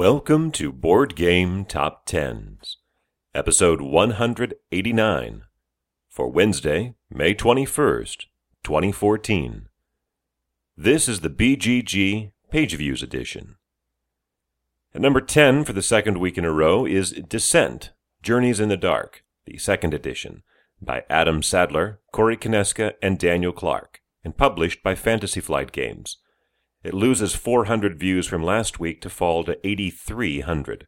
[0.00, 2.78] Welcome to Board Game Top Tens,
[3.34, 5.42] episode 189,
[6.08, 8.24] for Wednesday, May 21st,
[8.64, 9.68] 2014.
[10.74, 13.56] This is the BGG Page Views edition.
[14.94, 17.90] At number 10 for the second week in a row is Descent
[18.22, 20.44] Journeys in the Dark, the second edition,
[20.80, 26.16] by Adam Sadler, Corey Konieczka, and Daniel Clark, and published by Fantasy Flight Games.
[26.82, 30.86] It loses 400 views from last week to fall to 8,300.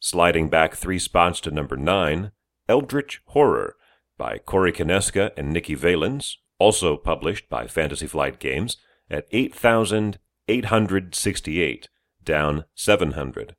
[0.00, 2.30] Sliding back three spots to number 9,
[2.68, 3.76] Eldritch Horror
[4.16, 8.76] by Corey Konieczka and Nikki Valens, also published by Fantasy Flight Games,
[9.10, 11.88] at 8,868,
[12.22, 13.56] down 700.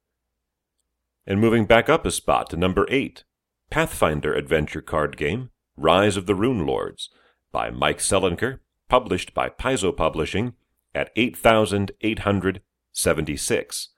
[1.28, 3.26] And moving back up a spot to number 8,
[3.70, 7.10] Pathfinder adventure card game, Rise of the Runelords,
[7.52, 10.54] by Mike Selinker, published by Paizo Publishing,
[10.96, 13.90] at 8,876.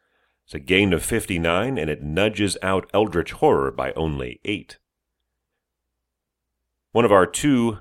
[0.46, 4.78] It's a gain of 59, and it nudges out Eldritch Horror by only 8.
[6.92, 7.80] One of our two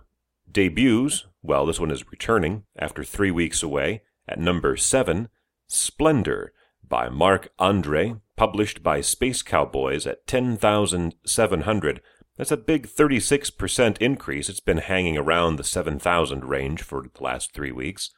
[0.50, 5.28] debuts, well, this one is returning after three weeks away, at number 7,
[5.68, 6.52] Splendor
[6.86, 12.00] by Marc Andre, published by Space Cowboys at 10,700.
[12.36, 14.48] That's a big 36% increase.
[14.48, 18.10] It's been hanging around the 7,000 range for the last three weeks.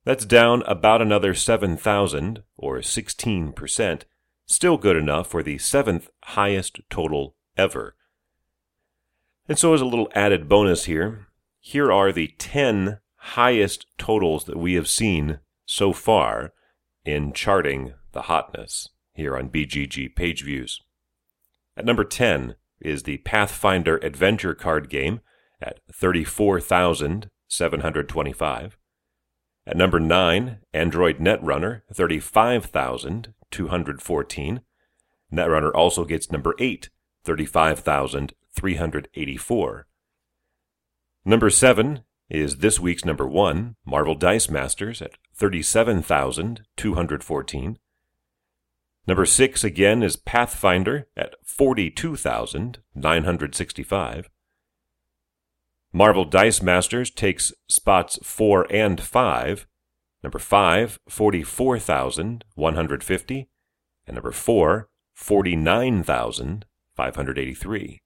[0.04, 4.02] That's down about another 7,000, or 16%,
[4.46, 7.96] still good enough for the seventh highest total ever.
[9.48, 11.28] And so, as a little added bonus here,
[11.60, 16.54] here are the 10 highest totals that we have seen so far
[17.06, 20.82] in charting the hotness here on BGG page views.
[21.78, 25.22] At number 10 is the Pathfinder Adventure card game
[25.62, 28.78] at 34,725.
[29.68, 34.62] At number 9, Android Netrunner, 35,214.
[35.32, 36.90] Netrunner also gets number 8,
[37.24, 39.88] 35,384.
[41.24, 47.78] Number 7 is this week's number 1, Marvel Dice Masters, at 37,214.
[49.08, 54.30] Number 6 again is Pathfinder at 42,965.
[55.94, 59.68] Marvel Dice Masters takes spots 4 and 5.
[60.24, 63.50] Number 5, 44,150.
[64.08, 68.02] And number 4, 49,583.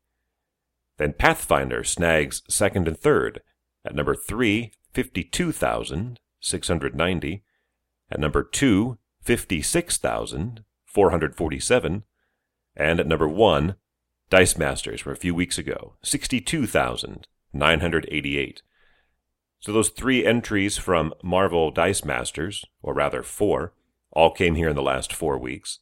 [0.98, 3.42] Then Pathfinder snags second and third.
[3.86, 7.44] At number 3, 52,690.
[8.10, 12.04] At number 2, 56,447.
[12.78, 13.76] And at number 1,
[14.30, 17.28] Dice Masters from a few weeks ago, 62,000.
[17.56, 18.62] 988.
[19.60, 23.74] So those three entries from Marvel Dice Masters, or rather four,
[24.12, 25.80] all came here in the last four weeks.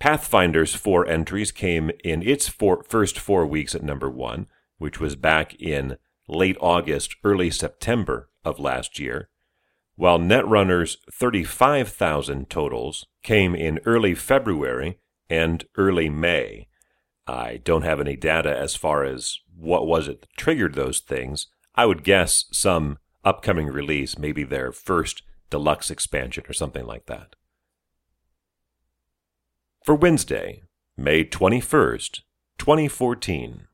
[0.00, 4.46] Pathfinder's four entries came in its first four weeks at number one,
[4.78, 5.98] which was back in
[6.28, 9.28] late August, early September of last year,
[9.96, 14.98] while Netrunner's 35,000 totals came in early February
[15.30, 16.68] and early May.
[17.26, 21.46] I don't have any data as far as what was it that triggered those things.
[21.74, 27.36] I would guess some upcoming release, maybe their first deluxe expansion or something like that.
[29.84, 30.62] For Wednesday,
[30.96, 32.20] May 21st,
[32.58, 33.66] 2014.